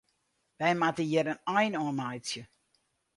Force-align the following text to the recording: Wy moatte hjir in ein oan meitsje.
Wy 0.59 0.71
moatte 0.79 1.03
hjir 1.07 1.27
in 1.33 1.43
ein 1.57 1.73
oan 1.81 1.97
meitsje. 1.99 2.43